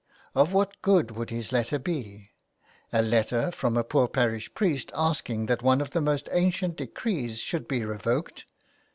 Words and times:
Of 0.33 0.51
what 0.51 0.81
good 0.81 1.11
would 1.11 1.29
his 1.29 1.51
letter 1.51 1.77
be? 1.77 2.31
A 2.91 3.03
letter 3.03 3.51
from 3.51 3.77
a 3.77 3.83
poor 3.83 4.07
parish 4.07 4.51
priest 4.55 4.91
asking 4.95 5.45
that 5.45 5.61
one 5.61 5.79
of 5.79 5.91
the 5.91 6.01
most 6.01 6.27
ancient 6.31 6.77
decrees 6.77 7.37
should 7.37 7.67
be 7.67 7.85
revoked 7.85 8.45